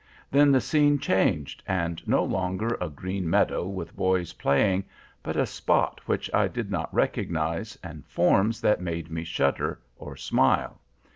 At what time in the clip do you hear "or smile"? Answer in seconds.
9.95-10.81